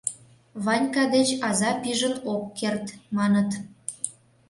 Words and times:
Ванька 0.65 1.03
деч 1.15 1.29
аза 1.49 1.71
пижын 1.81 2.15
ок 2.33 2.43
керт, 2.57 2.85
маныт... 3.17 3.49